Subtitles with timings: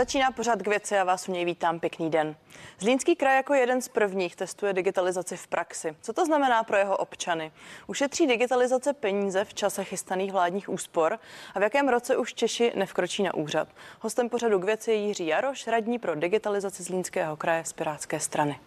[0.00, 1.80] Začíná pořád k věci a vás u něj vítám.
[1.80, 2.36] Pěkný den.
[2.78, 5.96] Zlínský kraj jako jeden z prvních testuje digitalizaci v praxi.
[6.00, 7.52] Co to znamená pro jeho občany?
[7.86, 11.18] Ušetří digitalizace peníze v čase chystaných vládních úspor?
[11.54, 13.68] A v jakém roce už Češi nevkročí na úřad?
[14.00, 18.60] Hostem pořadu k věci je Jiří Jaroš, radní pro digitalizaci Zlínského kraje z Pirátské strany.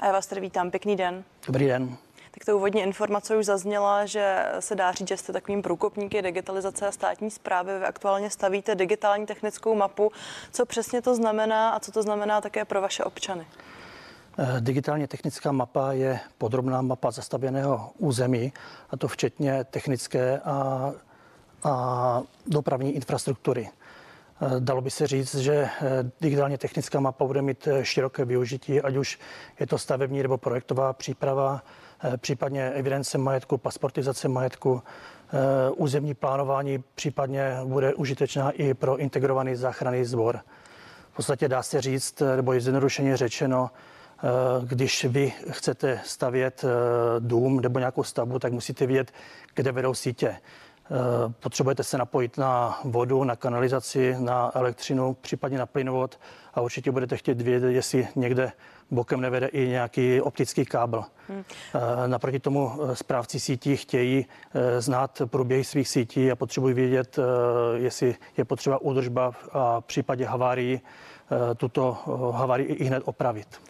[0.00, 0.70] A já vás tady vítám.
[0.70, 1.24] Pěkný den.
[1.46, 1.96] Dobrý den.
[2.30, 6.86] Tak to úvodní informace už zazněla, že se dá říct, že jste takovým průkopníky digitalizace
[6.86, 7.78] a státní zprávy.
[7.78, 10.12] Vy aktuálně stavíte digitální technickou mapu.
[10.52, 13.46] Co přesně to znamená a co to znamená také pro vaše občany?
[14.40, 18.52] Eh, digitálně technická mapa je podrobná mapa zastavěného území,
[18.90, 20.92] a to včetně technické a,
[21.64, 23.68] a dopravní infrastruktury.
[23.68, 25.70] Eh, dalo by se říct, že eh,
[26.20, 29.18] digitálně technická mapa bude mít široké využití, ať už
[29.60, 31.62] je to stavební nebo projektová příprava,
[32.16, 40.04] případně evidence majetku, pasportizace majetku, eh, územní plánování případně bude užitečná i pro integrovaný záchranný
[40.04, 40.40] sbor.
[41.12, 43.70] V podstatě dá se říct, eh, nebo je zjednodušeně řečeno,
[44.64, 46.64] když vy chcete stavět
[47.18, 49.12] dům nebo nějakou stavbu, tak musíte vědět,
[49.54, 50.36] kde vedou sítě.
[51.40, 56.20] Potřebujete se napojit na vodu, na kanalizaci, na elektřinu, případně na plynovod
[56.54, 58.52] a určitě budete chtět vědět, jestli někde
[58.90, 61.04] bokem nevede i nějaký optický kábel.
[61.28, 61.44] Hmm.
[62.06, 67.18] Naproti tomu eh, správci sítí chtějí eh, znát průběh svých sítí a potřebují vědět,
[67.74, 70.80] jestli je potřeba údržba a v případě havárii
[71.56, 71.98] tuto
[72.34, 73.60] havárii i hned opravit.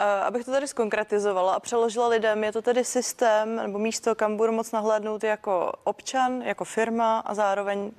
[0.00, 4.52] Abych to tady skonkretizovala a přeložila lidem, je to tedy systém nebo místo, kam budu
[4.52, 7.90] moc nahlédnout jako občan, jako firma a zároveň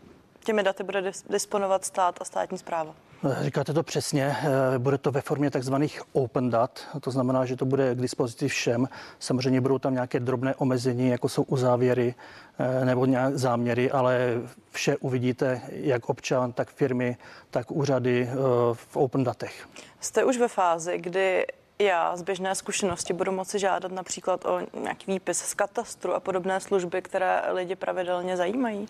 [0.44, 2.96] těmi daty bude disponovat stát a státní zpráva.
[3.42, 4.36] Říkáte to přesně,
[4.76, 8.48] eh, bude to ve formě takzvaných open dat, to znamená, že to bude k dispozici
[8.48, 8.88] všem.
[9.20, 12.16] Samozřejmě budou tam nějaké drobné omezení, jako jsou uzávěry
[12.60, 17.18] eh, nebo nějak záměry, ale vše uvidíte, jak občan, tak firmy,
[17.50, 18.36] tak úřady eh,
[18.74, 19.68] v open datech.
[20.00, 21.46] Jste už ve fázi, kdy
[21.84, 26.60] já z běžné zkušenosti budu moci žádat například o nějaký výpis z katastru a podobné
[26.60, 28.88] služby, které lidi pravidelně zajímají?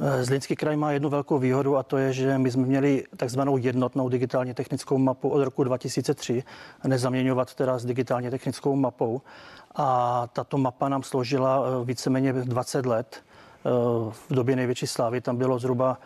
[0.00, 3.56] Eh, Zlínský kraj má jednu velkou výhodu a to je, že my jsme měli takzvanou
[3.56, 6.44] jednotnou digitálně technickou mapu od roku 2003,
[6.84, 9.22] nezaměňovat teda s digitálně technickou mapou.
[9.74, 13.22] A tato mapa nám složila eh, víceméně 20 let.
[13.22, 13.68] Eh,
[14.10, 15.98] v době největší slávy tam bylo zhruba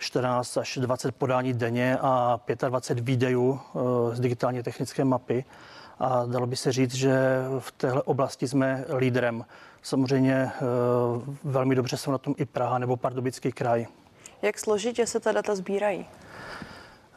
[0.00, 3.60] 14 až 20 podání denně a 25 videů
[4.12, 5.44] z digitálně technické mapy.
[5.98, 9.44] A dalo by se říct, že v téhle oblasti jsme lídrem.
[9.82, 10.50] Samozřejmě eh,
[11.44, 13.86] velmi dobře jsou na tom i Praha nebo Pardubický kraj.
[14.42, 16.06] Jak složitě se ta data sbírají?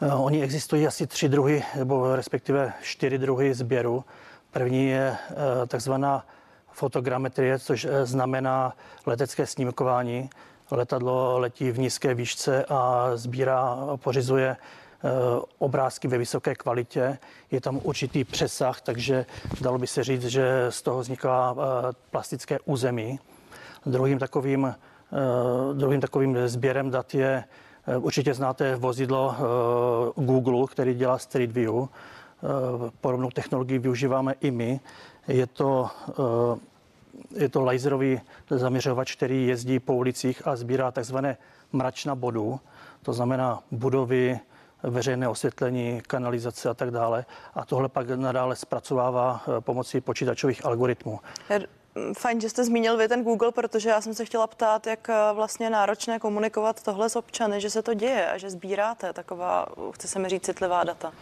[0.02, 4.04] Eh, oni existují asi tři druhy, nebo respektive čtyři druhy sběru.
[4.52, 6.26] První je eh, takzvaná
[6.72, 8.74] fotogrametrie, což znamená
[9.06, 10.30] letecké snímkování.
[10.76, 14.58] Letadlo letí v nízké výšce a sbírá, pořizuje
[15.06, 17.18] Eh, obrázky ve vysoké kvalitě,
[17.52, 19.26] je tam určitý přesah, takže
[19.62, 23.20] dalo by se říct, že z toho vzniká eh, plastické území.
[23.86, 27.44] Druhým takovým, eh, druhým takovým sběrem dat je,
[28.00, 29.36] určitě znáte vozidlo
[30.16, 31.74] Google, který dělá Street View.
[33.02, 34.80] Podobnou technologii využíváme i my.
[35.28, 35.90] Je to
[37.36, 41.38] je to laserový zaměřovač, který jezdí po ulicích a sbírá takzvané
[41.72, 42.60] mračna bodů,
[43.02, 44.40] to znamená budovy,
[44.84, 47.26] veřejné osvětlení, kanalizace a tak dále.
[47.54, 51.20] A tohle pak nadále zpracovává eh, pomocí počítačových algoritmů.
[52.18, 55.14] Fajn, že jste zmínil vy ten Google, protože já jsem se chtěla ptát, jak eh,
[55.34, 60.08] vlastně náročné komunikovat tohle s občany, že se to děje a že sbíráte taková, chce
[60.08, 61.14] se mi říct, citlivá data.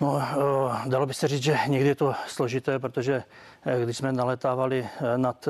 [0.00, 3.22] No, eh, dalo by se říct, že někdy je to složité, protože
[3.84, 5.48] když jsme naletávali nad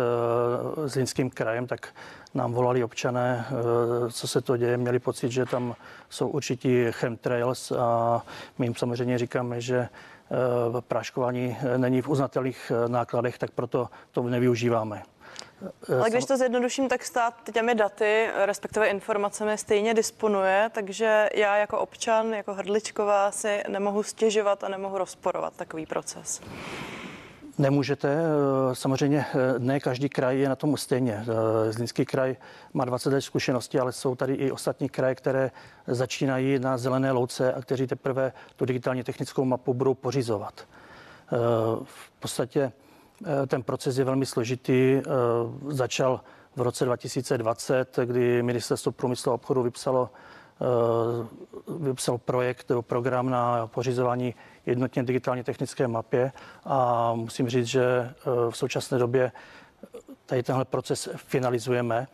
[0.86, 1.94] Zlínským krajem, tak
[2.34, 5.76] nám volali občané, eh, co se to děje, měli pocit, že tam
[6.08, 8.22] jsou určití chemtrails a
[8.58, 14.22] my jim samozřejmě říkáme, že eh, práškování není v uznatelných eh, nákladech, tak proto to
[14.22, 15.02] nevyužíváme.
[15.98, 21.78] Ale když to zjednoduším, tak stát těmi daty, respektive informacemi stejně disponuje, takže já jako
[21.78, 26.40] občan, jako hrdličková si nemohu stěžovat a nemohu rozporovat takový proces.
[27.60, 28.08] Nemůžete.
[28.08, 31.24] Eh, samozřejmě eh, ne každý kraj je na tom stejně.
[31.68, 32.36] Eh, Zlínský kraj
[32.72, 35.50] má 20 let zkušenosti, ale jsou tady i ostatní kraje, které
[35.86, 40.66] začínají na zelené louce a kteří teprve tu digitálně technickou mapu budou pořizovat.
[41.84, 42.72] V podstatě
[43.46, 45.02] ten proces je velmi složitý.
[45.68, 46.20] Začal
[46.56, 50.10] v roce 2020, kdy Ministerstvo průmyslu a obchodu vypsalo
[51.78, 54.34] vypsal projekt nebo program na pořizování
[54.66, 56.32] jednotně digitálně technické mapě
[56.64, 58.12] a musím říct, že eh,
[58.50, 59.32] v současné době
[60.26, 62.06] tady tenhle proces finalizujeme.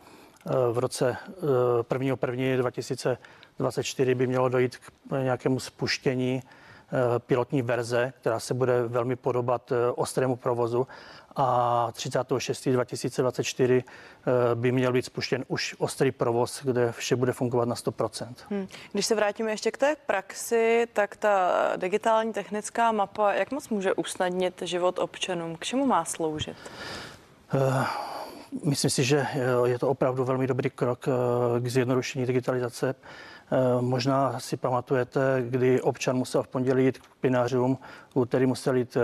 [0.71, 1.17] v roce
[1.93, 2.15] 1.
[2.31, 2.61] 1.
[2.61, 4.91] 2024 by mělo dojít k
[5.23, 6.41] nějakému spuštění
[7.17, 10.87] pilotní verze, která se bude velmi podobat ostrému provozu
[11.35, 12.67] a 36.
[12.69, 13.83] 2024
[14.55, 18.33] by měl být spuštěn už ostrý provoz, kde vše bude fungovat na 100%.
[18.49, 18.67] Hmm.
[18.93, 23.93] Když se vrátíme ještě k té praxi, tak ta digitální technická mapa, jak moc může
[23.93, 25.55] usnadnit život občanům?
[25.55, 26.57] K čemu má sloužit?
[27.53, 27.83] Uh,
[28.63, 29.27] myslím si, že
[29.65, 32.95] je to opravdu velmi dobrý krok eh, k zjednodušení digitalizace.
[33.51, 37.77] Eh, možná si pamatujete, kdy občan musel v pondělí jít k plynářům,
[38.13, 39.01] úterý musel jít eh,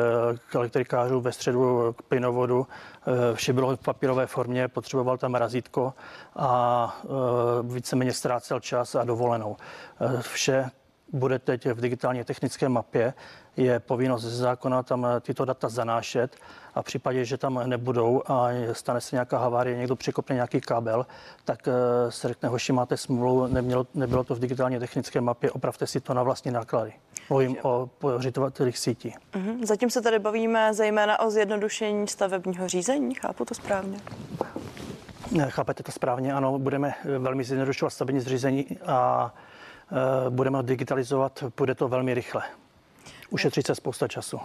[0.49, 2.67] k elektrikářům, ve středu k plynovodu.
[3.07, 5.93] Eh, vše bylo v papírové formě, potřeboval tam razítko
[6.35, 7.01] a
[7.63, 9.57] víceméně ztrácel čas a dovolenou.
[10.21, 10.69] Vše
[11.13, 13.13] bude teď v digitálně technické mapě.
[13.57, 16.35] Je povinnost ze zákona tam tyto data zanášet
[16.75, 21.05] a v případě, že tam nebudou a stane se nějaká havárie, někdo překopne nějaký kabel,
[21.45, 25.87] tak eh, se řekne, hoši, máte smlouvu, nemělo, nebylo to v digitálně technické mapě, opravte
[25.87, 26.93] si to na vlastní náklady.
[27.29, 29.15] Mluvím o pořizovatelích sítí.
[29.33, 29.65] Uh-huh.
[29.65, 33.97] Zatím se tady bavíme zejména o zjednodušení stavebního řízení, chápu to správně?
[35.47, 39.33] Chápete to správně, ano, budeme eh, velmi zjednodušovat stavební zřízení a
[40.29, 42.43] budeme digitalizovat, bude to velmi rychle
[43.33, 44.39] ušetřit se spousta času.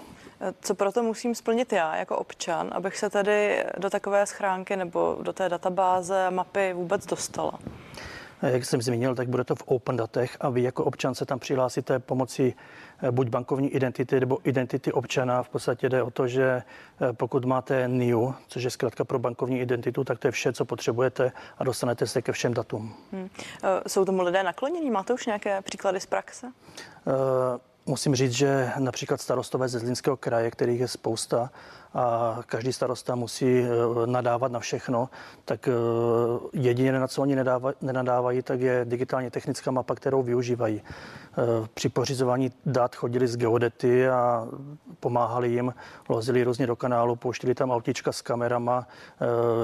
[0.60, 5.32] Co proto musím splnit já jako občan, abych se tady do takové schránky nebo do
[5.32, 7.58] té databáze mapy vůbec dostala?
[8.42, 11.38] Jak jsem zmínil, tak bude to v Open Datech a vy jako občan se tam
[11.38, 12.54] přihlásíte pomocí
[13.02, 15.42] eh, buď bankovní identity nebo identity občana.
[15.42, 19.60] V podstatě jde o to, že eh, pokud máte NIU, což je zkrátka pro bankovní
[19.60, 22.94] identitu, tak to je vše, co potřebujete a dostanete se ke všem datům.
[23.12, 23.28] Hmm.
[23.64, 24.90] Eh, jsou tomu lidé naklonění?
[24.90, 26.46] Máte už nějaké příklady z praxe?
[27.88, 31.50] Musím říct, že například starostové ze Zlínského kraje, kterých je spousta,
[31.94, 33.66] a každý starosta musí eh,
[34.06, 35.08] nadávat na všechno,
[35.44, 35.72] tak eh,
[36.52, 37.36] jedině na co oni
[37.80, 40.82] nenadávají, tak je digitálně technická mapa, kterou využívají.
[40.82, 44.48] Eh, při pořizování dat chodili z geodety a
[45.00, 45.74] pomáhali jim,
[46.08, 48.86] lozili různě do kanálu, pouštili tam autička s kamerama,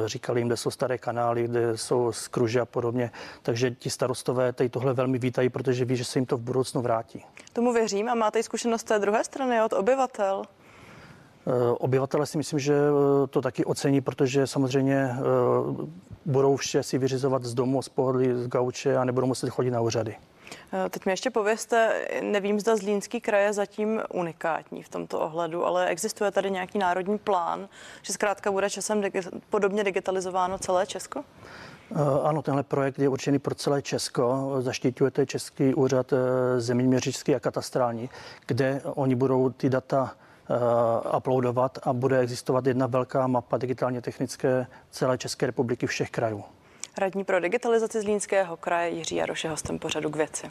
[0.06, 3.10] říkali jim, kde jsou staré kanály, kde jsou skruže a podobně.
[3.42, 6.82] Takže ti starostové tady tohle velmi vítají, protože ví, že se jim to v budoucnu
[6.82, 7.24] vrátí.
[7.52, 10.44] Tomu věřím a máte zkušenost té druhé strany od obyvatel?
[11.46, 15.18] Eh, obyvatele si myslím, že eh, to taky ocení, protože samozřejmě eh,
[16.24, 19.80] budou vše si vyřizovat z domu, z pohodlí, z gauče a nebudou muset chodit na
[19.80, 20.16] úřady.
[20.90, 25.86] Teď mi ještě povězte, nevím, zda Zlínský kraj je zatím unikátní v tomto ohledu, ale
[25.86, 27.68] existuje tady nějaký národní plán,
[28.02, 31.24] že zkrátka bude časem digi- podobně digitalizováno celé Česko?
[32.22, 34.56] Ano, tenhle projekt je určený pro celé Česko.
[34.60, 36.12] Zaštiťujete Český úřad
[36.58, 38.10] zeměměřický a katastrální,
[38.46, 40.14] kde oni budou ty data
[41.16, 46.44] uploadovat a bude existovat jedna velká mapa digitálně technické celé České republiky všech krajů.
[46.98, 50.50] Radní pro digitalizaci Zlínského kraje Jiří Jaroš je hostem pořadu k věci.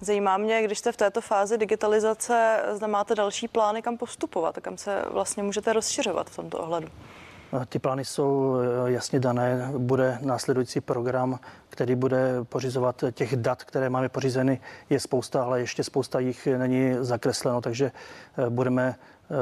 [0.00, 4.78] Zajímá mě, když jste v této fázi digitalizace, zda máte další plány, kam postupovat, kam
[4.78, 6.88] se vlastně můžete rozšiřovat v tomto ohledu.
[7.68, 9.70] Ty plány jsou eh, jasně dané.
[9.78, 14.60] Bude následující program, který bude pořizovat těch dat, které máme pořízeny,
[14.90, 17.92] je spousta, ale ještě spousta jich není zakresleno, takže
[18.38, 19.34] eh, budeme eh,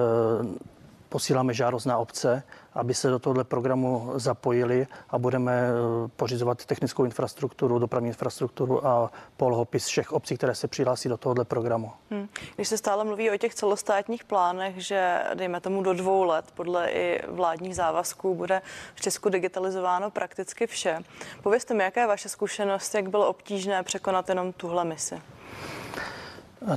[1.08, 2.42] posíláme žádost na obce,
[2.74, 5.72] aby se do tohoto programu zapojili a budeme eh,
[6.16, 11.92] pořizovat technickou infrastrukturu, dopravní infrastrukturu a polhopis všech obcí, které se přihlásí do tohoto programu.
[12.10, 12.28] Hmm.
[12.54, 16.90] Když se stále mluví o těch celostátních plánech, že dejme tomu do dvou let podle
[16.90, 18.62] i vládních závazků bude
[18.94, 20.98] v Česku digitalizováno prakticky vše.
[21.42, 25.20] Povězte mi, jaká je vaše zkušenost, jak bylo obtížné překonat jenom tuhle misi?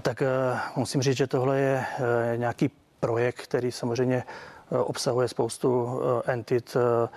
[0.02, 0.28] Tak eh,
[0.76, 1.86] musím říct, že tohle je
[2.34, 2.70] eh, nějaký
[3.00, 4.24] projekt, který samozřejmě
[4.72, 5.88] eh, obsahuje spoustu
[6.26, 7.10] eh, entit, eh,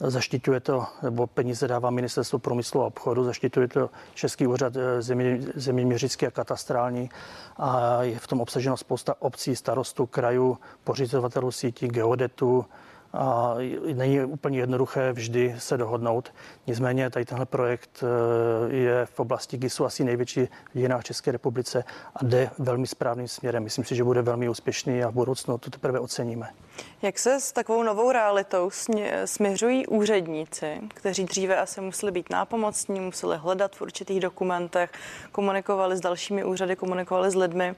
[0.00, 6.26] Zaštiťuje to, nebo peníze dává Ministerstvo průmyslu a obchodu, zaštiťuje to Český úřad země, zeměměřický
[6.26, 7.10] a katastrální
[7.56, 12.64] a je v tom obsaženo spousta obcí, starostů, krajů, pořizovatelů sítí, geodetů,
[13.16, 13.54] a
[13.94, 16.32] není úplně jednoduché vždy se dohodnout.
[16.66, 21.84] Nicméně tady tenhle projekt eh, je v oblasti GISu asi největší v dějinách České republice
[22.14, 23.62] a jde velmi správným směrem.
[23.62, 26.48] Myslím si, že bude velmi úspěšný a v budoucnu to teprve oceníme.
[27.02, 28.70] Jak se s takovou novou realitou
[29.24, 34.90] směřují úředníci, kteří dříve asi museli být nápomocní, museli hledat v určitých dokumentech,
[35.32, 37.74] komunikovali s dalšími úřady, komunikovali s lidmi.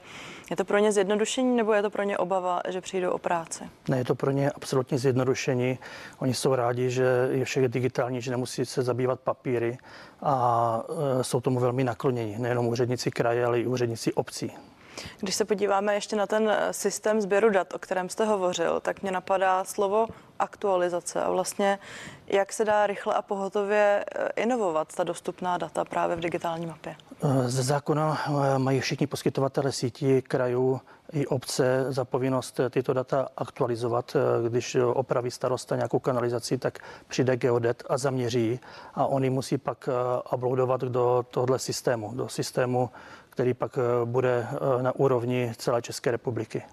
[0.49, 3.63] Je to pro ně zjednodušení nebo je to pro ně obava, že přijdou o práci?
[3.87, 5.79] Ne, je to pro ně absolutně zjednodušení.
[6.19, 9.77] Oni jsou rádi, že je vše digitální, že nemusí se zabývat papíry
[10.21, 10.83] a
[11.19, 12.35] e, jsou tomu velmi nakloněni.
[12.39, 14.51] Nejenom úředníci kraje, ale i úředníci obcí.
[15.19, 19.11] Když se podíváme ještě na ten systém sběru dat, o kterém jste hovořil, tak mě
[19.11, 20.07] napadá slovo
[20.39, 21.79] aktualizace a vlastně
[22.27, 26.95] jak se dá rychle a pohotově eh, inovovat ta dostupná data právě v digitální mapě.
[27.23, 33.27] Eh, ze zákona eh, mají všichni poskytovatele sítí krajů i obce za povinnost tyto data
[33.37, 34.15] aktualizovat.
[34.49, 38.59] Když opraví starosta nějakou kanalizaci, tak přijde geodet a zaměří
[38.95, 39.89] a oni musí pak
[40.33, 42.89] uploadovat do tohle systému, do systému,
[43.39, 44.47] který pak bude
[44.81, 46.63] na úrovni celé České republiky.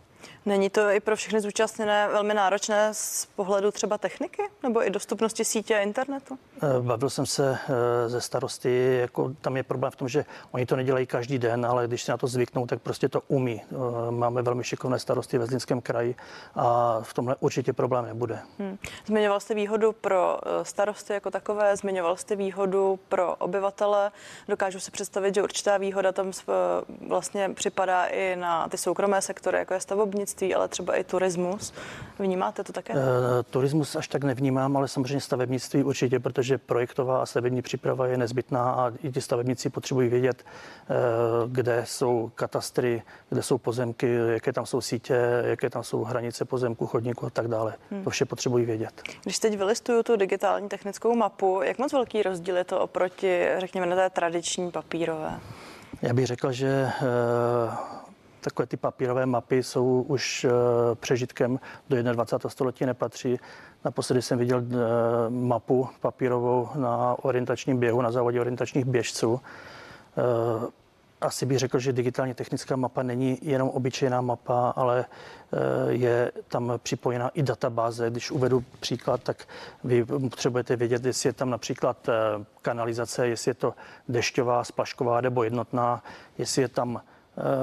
[0.47, 5.45] Není to i pro všechny zúčastněné velmi náročné z pohledu třeba techniky nebo i dostupnosti
[5.45, 6.39] sítě a internetu?
[6.63, 10.67] Eh, bavil jsem se eh, ze starosty, jako tam je problém v tom, že oni
[10.67, 13.63] to nedělají každý den, ale když se na to zvyknou, tak prostě to umí.
[13.63, 13.77] Eh,
[14.11, 16.15] máme velmi šikovné starosty ve Zlínském kraji
[16.55, 18.39] a v tomhle určitě problém nebude.
[18.59, 18.79] Hmm.
[19.07, 24.11] Zmiňoval jste výhodu pro starosty jako takové, zmiňoval jste výhodu pro obyvatele.
[24.49, 26.33] Dokážu si představit, že určitá výhoda tam
[27.09, 31.73] vlastně připadá i na ty soukromé sektory, jako je stavobnictví stavebnictví, ale třeba i turismus.
[32.19, 32.93] Vnímáte to také?
[32.93, 33.01] Uh,
[33.51, 38.73] turismus až tak nevnímám, ale samozřejmě stavebnictví určitě, protože projektová a stavební příprava je nezbytná
[38.73, 44.67] a i ti stavebníci potřebují vědět, uh, kde jsou katastry, kde jsou pozemky, jaké tam
[44.67, 47.75] jsou sítě, jaké tam jsou hranice pozemku, chodníku a tak dále.
[47.91, 48.05] Hmm.
[48.05, 49.03] To vše potřebují vědět.
[49.23, 53.87] Když teď vylistuju tu digitální technickou mapu, jak moc velký rozdíl je to oproti, řekněme,
[53.87, 55.41] na té tradiční papírové?
[56.03, 57.97] Já bych řekl, že uh,
[58.47, 60.51] takové ty papírové mapy jsou už eh,
[60.95, 62.51] přežitkem do 21.
[62.51, 63.39] století nepatří.
[63.85, 64.75] Naposledy jsem viděl eh,
[65.31, 69.41] mapu papírovou na orientačním běhu, na závodě orientačních běžců.
[70.19, 70.23] Eh,
[71.21, 75.05] asi bych řekl, že digitálně technická mapa není jenom obyčejná mapa, ale
[75.89, 78.11] je tam připojená i databáze.
[78.11, 79.49] Když uvedu příklad, tak
[79.85, 82.09] vy potřebujete vědět, jestli je tam například
[82.63, 83.75] kanalizace, jestli je to
[84.09, 86.03] dešťová, splašková nebo jednotná,
[86.39, 87.01] jestli je tam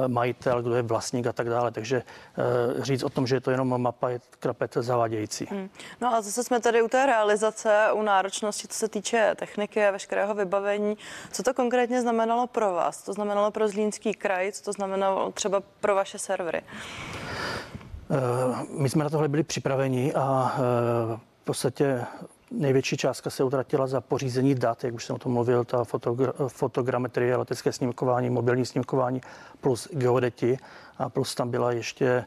[0.07, 1.71] majitel, kdo je vlastník a tak dále.
[1.71, 2.03] Takže
[2.37, 5.47] eh, říct o tom, že je to jenom mapa, je krapet zavádějící.
[5.51, 5.69] Hmm.
[6.01, 9.91] No a zase jsme tady u té realizace, u náročnosti, co se týče techniky a
[9.91, 10.97] veškerého vybavení.
[11.31, 13.03] Co to konkrétně znamenalo pro vás?
[13.03, 14.51] To znamenalo pro Zlínský kraj?
[14.51, 16.61] Co to znamenalo třeba pro vaše servery?
[16.61, 20.55] Eh, my jsme na tohle byli připraveni a
[21.41, 22.05] v podstatě
[22.53, 26.47] Největší částka se utratila za pořízení dat, jak už jsem o tom mluvil, ta fotogra-
[26.47, 29.21] fotogrametrie, letecké snímkování, mobilní snímkování
[29.61, 30.57] plus geodeti
[30.97, 32.25] a plus tam byla ještě e,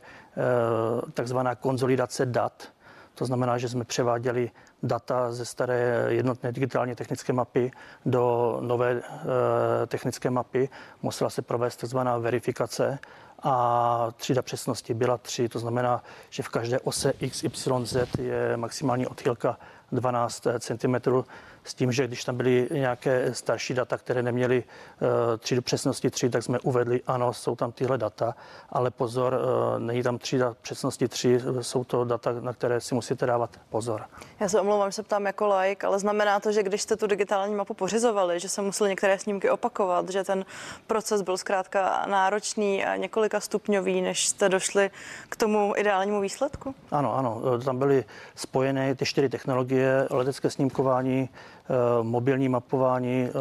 [1.13, 2.69] takzvaná konzolidace dat.
[3.15, 4.51] To znamená, že jsme převáděli
[4.83, 7.71] data ze staré jednotné digitálně technické mapy
[8.07, 10.69] do nové e, technické mapy.
[11.03, 12.99] Musela se provést takzvaná verifikace
[13.43, 18.57] a třída přesnosti byla tři, to znamená, že v každé ose x, y, z je
[18.57, 19.59] maximální odchylka
[19.93, 21.25] 12 cm
[21.67, 24.65] s tím, že když tam byly nějaké starší data, které neměly
[25.01, 25.09] uh,
[25.39, 28.35] třídu přesnosti 3, tak jsme uvedli, ano, jsou tam tyhle data,
[28.71, 33.27] ale pozor, uh, není tam třída přesnosti 3, jsou to data, na které si musíte
[33.27, 34.05] dávat pozor.
[34.41, 37.07] Já se omlouvám, že se ptám jako like, ale znamená to, že když jste tu
[37.07, 40.45] digitální mapu pořizovali, že se museli některé snímky opakovat, že ten
[40.87, 44.91] proces byl zkrátka náročný a několika stupňový, než jste došli
[45.29, 46.75] k tomu ideálnímu výsledku?
[46.91, 48.05] Ano, ano, tam byly
[48.35, 51.56] spojené ty čtyři technologie, letecké snímkování, Eh,
[52.03, 53.33] mobilní mapování, eh,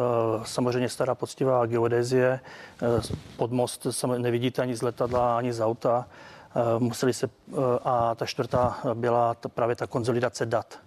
[0.44, 2.40] samozřejmě stará poctivá geodezie,
[2.82, 2.86] eh,
[3.36, 3.86] pod most
[4.18, 6.08] nevidíte ani z letadla, ani z auta.
[6.78, 7.28] Museli se,
[7.84, 10.78] a ta čtvrtá byla právě ta konzolidace dat.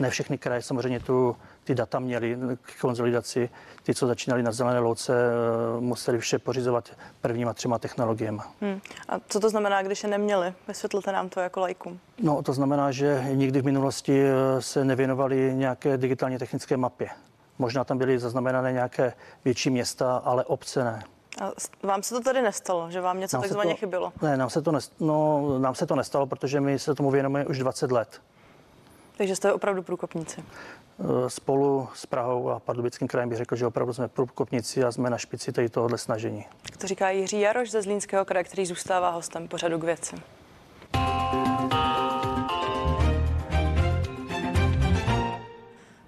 [0.00, 1.36] Ne všechny kraje samozřejmě tu
[1.70, 3.50] ty data měli k konzolidaci.
[3.82, 8.40] Ty, co začínali na zelené louce, eh, museli vše pořizovat prvníma třema technologiemi.
[8.60, 8.80] Hmm.
[9.08, 10.54] A co to znamená, když je neměli?
[10.68, 12.00] Vysvětlete nám to jako lajkům.
[12.22, 17.08] No, to znamená, že nikdy v minulosti eh, se nevěnovali nějaké digitálně technické mapě.
[17.58, 19.12] Možná tam byly zaznamenané nějaké
[19.44, 21.02] větší města, ale obce ne.
[21.40, 24.12] A vám se to tady nestalo, že vám něco nám takzvaně to, chybilo?
[24.22, 27.46] Ne, nám se, to nest, no, nám se to nestalo, protože my se tomu věnujeme
[27.46, 28.20] už 20 let.
[29.20, 30.44] Takže jste opravdu průkopníci.
[31.00, 35.10] Eh, spolu s Prahou a Pardubickým krajem bych řekl, že opravdu jsme průkopníci a jsme
[35.10, 36.46] na špici tady tohohle snažení.
[36.78, 40.16] To říká Jiří Jaroš ze Zlínského kraje, který zůstává hostem pořadu k věci.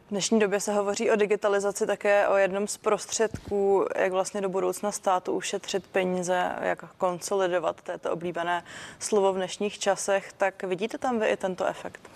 [0.07, 4.49] V dnešní době se hovoří o digitalizaci také o jednom z prostředků, jak vlastně do
[4.49, 8.65] budoucna státu ušetřit peníze, jak konsolidovat této oblíbené
[8.99, 10.33] slovo v dnešních časech.
[10.33, 12.12] Tak vidíte tam vy i tento efekt?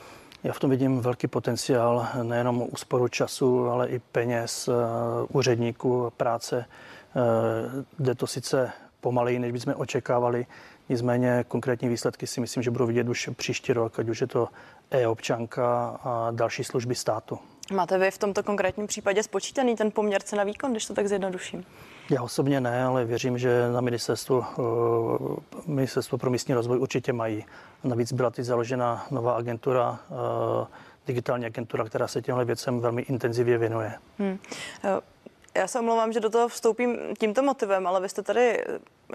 [0.46, 4.72] Já v tom vidím velký potenciál, nejenom úsporu času, ale i peněz, eh,
[5.28, 6.64] úředníků, práce.
[6.64, 10.46] Eh, jde to sice pomaleji, než bychom očekávali,
[10.88, 14.48] nicméně konkrétní výsledky si myslím, že budou vidět už příští rok, ať už je to
[14.90, 17.38] e-občanka a další služby státu.
[17.72, 21.64] Máte vy v tomto konkrétním případě spočítaný ten poměr cena výkon, když to tak zjednoduším?
[22.10, 27.44] Já osobně ne, ale věřím, že na ministerstvu, eh, ministerstvo pro místní rozvoj určitě mají.
[27.84, 30.66] Navíc byla teď založena nová agentura, eh,
[31.06, 33.94] digitální agentura, která se těmhle věcem velmi intenzivně věnuje.
[34.18, 34.38] Hmm.
[35.54, 38.64] Já se omlouvám, že do toho vstoupím tímto motivem, ale vy jste tady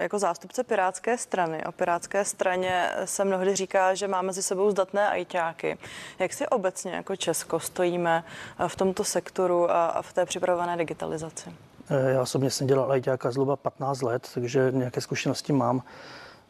[0.00, 1.64] jako zástupce Pirátské strany.
[1.64, 5.78] O Pirátské straně se mnohdy říká, že máme mezi sebou zdatné ajťáky.
[6.18, 8.24] Jak si obecně jako Česko stojíme
[8.66, 11.52] v tomto sektoru a v té připravované digitalizaci?
[11.90, 15.82] Eh, já osobně jsem dělal ajťáka zhruba 15 let, takže nějaké zkušenosti mám.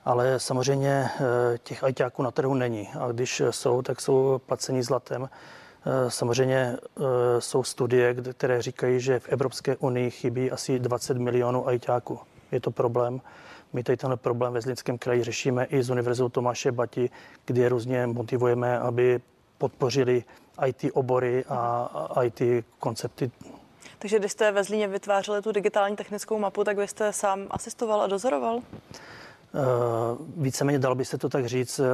[0.05, 2.89] Ale samozřejmě eh, těch ajťáků na trhu není.
[3.01, 5.29] A když jsou, tak jsou placení zlatem.
[5.87, 6.77] Eh, samozřejmě
[7.39, 12.19] jsou studie, které říkají, že v Evropské unii chybí asi 20 milionů ajťáků.
[12.53, 13.21] Je to problém.
[13.73, 17.11] My tady tenhle problém ve Zlínském kraji řešíme i z Univerzitou Tomáše Bati,
[17.47, 19.21] kdy je různě motivujeme, aby
[19.59, 20.25] podpořili
[20.67, 21.91] IT obory a
[22.23, 23.31] IT koncepty
[24.03, 28.01] takže když jste ve Zlíně vytvářeli tu digitální technickou mapu, tak vy jste sám asistoval
[28.03, 28.57] a dozoroval?
[28.57, 28.63] Uh,
[30.37, 31.79] víceméně dalo by se to tak říct.
[31.79, 31.87] Uh,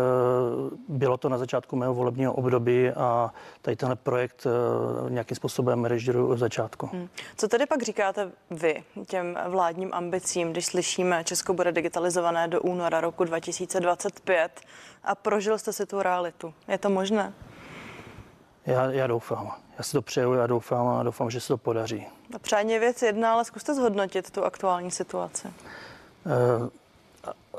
[0.89, 6.29] bylo to na začátku mého volebního období a tady tenhle projekt uh, nějakým způsobem režiru
[6.29, 6.87] od začátku.
[6.93, 7.09] Hmm.
[7.37, 13.01] Co tedy pak říkáte vy těm vládním ambicím, když slyšíme, Česko bude digitalizované do února
[13.01, 14.61] roku 2025
[15.05, 16.55] a prožil jste si tu realitu?
[16.69, 17.33] Je to možné?
[18.67, 19.68] Já, já doufám.
[19.79, 22.07] Já si to přeju, já doufám a doufám, že se to podaří.
[22.35, 25.49] A přání je věc jedna, ale zkuste zhodnotit tu aktuální situaci.
[25.49, 26.69] Uh,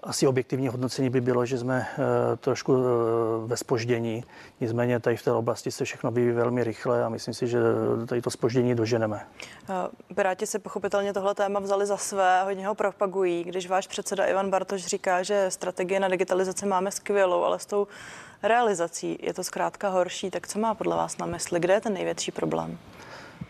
[0.03, 2.03] asi objektivní hodnocení by bylo, že jsme uh,
[2.37, 2.79] trošku uh,
[3.45, 4.23] ve spoždění.
[4.61, 7.59] Nicméně tady v té oblasti se všechno vyvíjí velmi rychle a myslím si, že
[8.07, 9.21] tady to spoždění doženeme.
[10.15, 13.43] Piráti si pochopitelně tohle téma vzali za své a hodně ho propagují.
[13.43, 17.87] Když váš předseda Ivan Bartoš říká, že strategie na digitalizaci máme skvělou, ale s tou
[18.43, 21.59] realizací je to zkrátka horší, tak co má podle vás na mysli?
[21.59, 22.77] Kde je ten největší problém?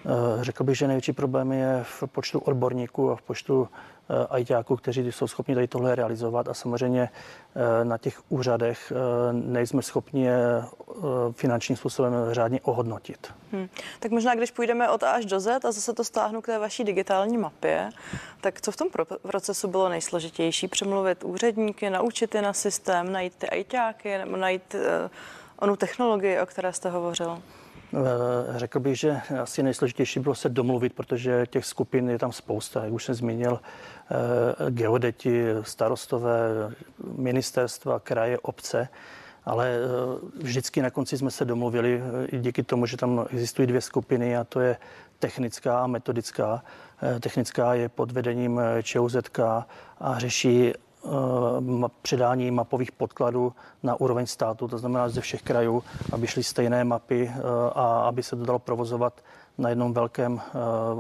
[0.05, 3.67] Eh, řekl bych, že největší problém je v počtu odborníků a v počtu
[4.11, 7.09] Eh, ajťáků, kteří jsou schopni tady tohle realizovat a samozřejmě
[7.55, 10.63] eh, na těch úřadech eh, nejsme schopni je
[11.31, 13.33] finančním způsobem řádně ohodnotit.
[13.51, 13.69] Hmm.
[13.99, 16.59] Tak možná, když půjdeme od A až do Z a zase to stáhnu k té
[16.59, 17.89] vaší digitální mapě,
[18.41, 18.87] tak co v tom
[19.21, 20.67] procesu bylo nejsložitější?
[20.67, 24.75] Přemluvit úředníky, naučit je na systém, najít ty ajťáky nebo najít
[25.59, 27.41] onu technologii, o které jste hovořil?
[27.93, 32.83] Eh, řekl bych, že asi nejsložitější bylo se domluvit, protože těch skupin je tam spousta.
[32.83, 36.71] Jak už jsem zmínil, eh, geodeti, starostové,
[37.15, 38.87] ministerstva, kraje, obce,
[39.45, 43.81] ale eh, vždycky na konci jsme se domluvili i díky tomu, že tam existují dvě
[43.81, 44.77] skupiny a to je
[45.19, 46.63] technická a metodická.
[47.19, 49.39] Technická je pod vedením ČUZK
[49.99, 50.73] a řeší
[52.01, 57.31] předání mapových podkladů na úroveň státu, to znamená ze všech krajů, aby šly stejné mapy
[57.33, 57.41] eh,
[57.75, 59.13] a aby se to dalo provozovat
[59.57, 60.51] na jednom velkém eh,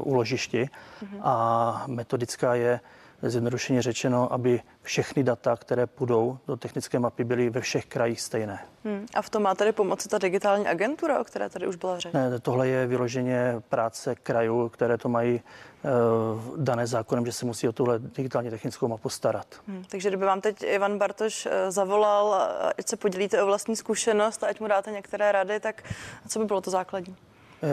[0.03, 0.63] úložišti.
[0.63, 1.19] Mm-hmm.
[1.23, 2.79] A metodická je
[3.21, 8.59] zjednodušeně řečeno, aby všechny data, které půjdou do technické mapy, byly ve všech krajích stejné.
[8.85, 9.05] Hmm.
[9.13, 12.13] A v tom má tady pomoci ta digitální agentura, o které tady už byla řeč?
[12.13, 15.41] Ne, tohle je vyloženě práce krajů, které to mají
[15.83, 19.47] uh, dané zákonem, že se musí o tuhle digitální technickou mapu starat.
[19.67, 19.83] Hmm.
[19.89, 22.33] Takže kdyby vám teď Ivan Bartoš eh, zavolal,
[22.77, 25.83] ať se podělíte o vlastní zkušenost a ať mu dáte některé rady, tak
[26.27, 27.15] co by bylo to základní?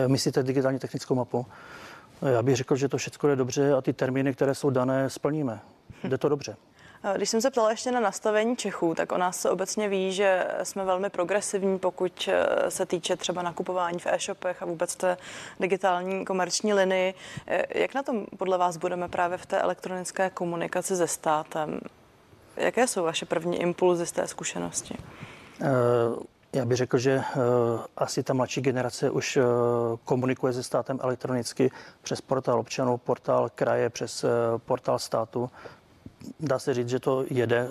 [0.06, 1.46] Myslíte digitální technickou mapu?
[2.22, 5.60] Já bych řekl, že to všechno je dobře a ty termíny, které jsou dané, splníme.
[6.04, 6.56] Jde to dobře.
[7.14, 10.46] Když jsem se ptala ještě na nastavení Čechů, tak o nás se obecně ví, že
[10.62, 15.16] jsme velmi progresivní, pokud eh, se týče třeba nakupování v e-shopech a vůbec té
[15.60, 17.14] digitální komerční linii.
[17.46, 21.80] Eh, jak na tom podle vás budeme právě v té elektronické komunikaci se státem?
[22.56, 24.98] Jaké jsou vaše první impulzy z té zkušenosti?
[26.56, 27.42] Já bych řekl, že uh,
[27.96, 29.44] asi ta mladší generace už uh,
[30.04, 31.70] komunikuje se státem elektronicky
[32.02, 35.50] přes portál občanů, portál kraje, přes uh, portál státu.
[36.40, 37.68] Dá se říct, že to jede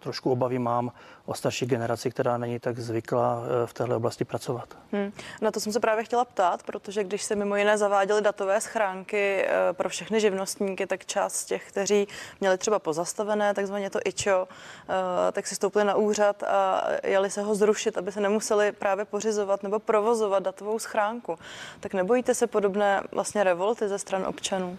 [0.00, 0.92] trošku obavy mám
[1.26, 4.68] o starší generaci, která není tak zvyklá eh, v téhle oblasti pracovat.
[4.92, 5.12] Hmm.
[5.40, 9.44] Na to jsem se právě chtěla ptát, protože když se mimo jiné zaváděly datové schránky
[9.44, 12.08] eh, pro všechny živnostníky, tak část těch, kteří
[12.40, 17.42] měli třeba pozastavené, takzvaně to IČO, eh, tak si stoupili na úřad a jeli se
[17.42, 21.38] ho zrušit, aby se nemuseli právě pořizovat nebo provozovat datovou schránku.
[21.80, 24.78] Tak nebojíte se podobné vlastně revolty ze stran občanů?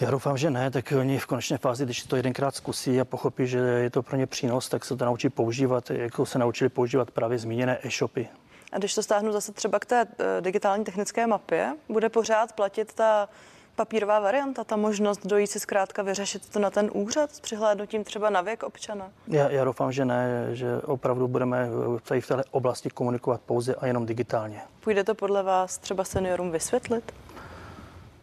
[0.00, 3.46] Já doufám, že ne, tak oni v konečné fázi, když to jedenkrát zkusí a pochopí,
[3.46, 7.10] že je to pro ně přínos, tak se to naučí používat, jako se naučili používat
[7.10, 8.28] právě zmíněné e-shopy.
[8.72, 12.94] A když to stáhnu zase třeba k té eh, digitální technické mapě, bude pořád platit
[12.94, 13.28] ta
[13.76, 18.30] papírová varianta, ta možnost dojít si zkrátka vyřešit to na ten úřad s přihlédnutím třeba
[18.30, 19.10] na věk občana?
[19.28, 21.68] Já, já doufám, že ne, že opravdu budeme
[22.04, 24.60] tady v této oblasti komunikovat pouze a jenom digitálně.
[24.80, 27.14] Půjde to podle vás třeba seniorům vysvětlit?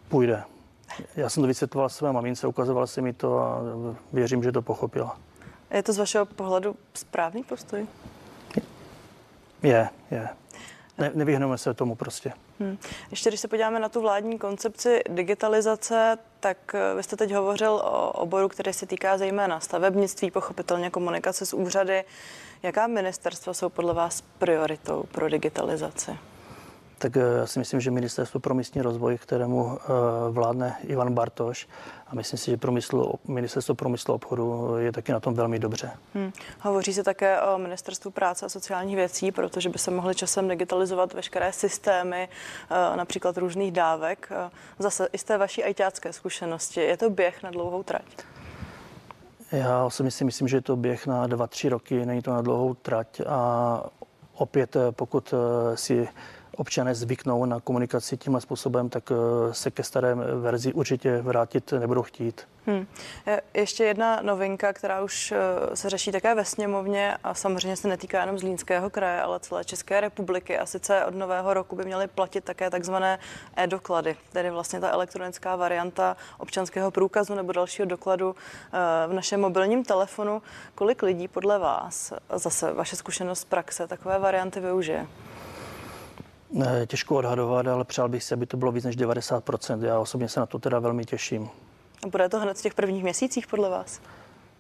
[0.10, 0.44] Půjde.
[1.16, 3.62] Já jsem to vysvětloval své mamince, ukazoval jsem mi to a
[4.14, 5.18] věřím, že to pochopila.
[5.72, 7.88] Je to z vašeho pohledu správný postoj?
[9.64, 10.30] Je, je.
[10.98, 12.34] Ne, nevyhneme se tomu prostě.
[12.60, 12.78] Hmm.
[13.12, 17.74] Ještě když se podíváme na tu vládní koncepci digitalizace, tak eh, vy jste teď hovořil
[17.74, 22.04] o oboru, který se týká zejména stavebnictví, pochopitelně komunikace s úřady.
[22.64, 26.18] Jaká ministerstva jsou podle vás prioritou pro digitalizaci?
[27.02, 29.88] Tak eh, já si myslím, že Ministerstvo pro místní rozvoj, kterému eh,
[30.32, 31.68] vládne Ivan Bartoš,
[32.08, 35.92] a myslím si, že promysl, Ministerstvo promyslu obchodu je taky na tom velmi dobře.
[36.14, 36.32] Hmm.
[36.60, 41.14] Hovoří se také o Ministerstvu práce a sociálních věcí, protože by se mohly časem digitalizovat
[41.14, 42.30] veškeré systémy,
[42.72, 44.30] eh, například různých dávek.
[44.80, 48.06] Zase i z té vaší ajťácké zkušenosti, je to běh na dlouhou trať?
[49.52, 52.42] Já osobně si myslím, že je to běh na dva, tři roky, není to na
[52.42, 53.84] dlouhou trať a
[54.34, 55.34] opět pokud
[55.76, 56.08] si
[56.56, 62.02] občané zvyknou na komunikaci tímhle způsobem, tak eh, se ke staré verzi určitě vrátit nebudou
[62.02, 62.48] chtít.
[62.66, 62.88] Hmm.
[63.54, 68.22] Ještě jedna novinka, která už eh, se řeší také ve sněmovně a samozřejmě se netýká
[68.22, 70.58] jenom Zlínského kraje, ale celé České republiky.
[70.58, 73.20] A sice od nového roku by měly platit také takzvané
[73.56, 79.84] e-doklady, tedy vlastně ta elektronická varianta občanského průkazu nebo dalšího dokladu eh, v našem mobilním
[79.84, 80.42] telefonu.
[80.76, 85.08] Kolik lidí podle vás, zase vaše zkušenost z praxe, takové varianty využije?
[86.88, 89.84] Těžko odhadovat, ale přál bych si, aby to bylo víc než 90%.
[89.84, 91.50] Já osobně se na to teda velmi těším.
[92.04, 94.02] A bude to hned v těch prvních měsících podle vás?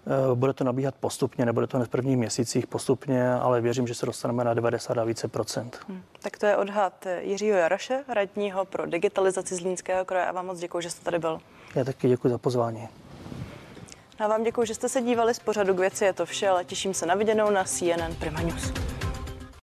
[0.07, 3.95] Eh, bude to nabíhat postupně, nebude to hned v prvních měsících postupně, ale věřím, že
[3.95, 5.79] se dostaneme na 90 a více procent.
[5.87, 6.03] Hmm.
[6.19, 10.81] Tak to je odhad Jiřího Jaraše, radního pro digitalizaci Zlínského kraje a vám moc děkuji,
[10.81, 11.39] že jste tady byl.
[11.75, 12.87] Já taky děkuji za pozvání.
[14.19, 16.65] Já vám děkuji, že jste se dívali z pořadu k věci, je to vše, ale
[16.65, 18.90] těším se na viděnou na CNN Prima News.